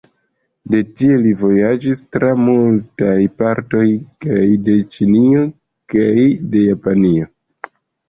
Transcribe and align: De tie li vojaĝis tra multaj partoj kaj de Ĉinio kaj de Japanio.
De 0.75 0.77
tie 0.99 1.19
li 1.25 1.33
vojaĝis 1.41 2.01
tra 2.15 2.31
multaj 2.47 3.19
partoj 3.43 3.85
kaj 4.27 4.43
de 4.71 4.81
Ĉinio 4.99 5.47
kaj 5.97 6.13
de 6.57 6.69
Japanio. 6.69 7.35